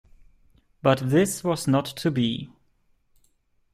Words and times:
But 0.81 1.11
this 1.11 1.43
was 1.43 1.67
not 1.67 1.85
to 1.85 2.09
be. 2.09 2.49